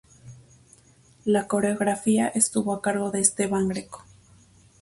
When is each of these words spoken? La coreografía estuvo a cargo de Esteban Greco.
La 1.25 1.45
coreografía 1.47 2.27
estuvo 2.29 2.73
a 2.73 2.81
cargo 2.81 3.11
de 3.11 3.19
Esteban 3.19 3.67
Greco. 3.67 4.03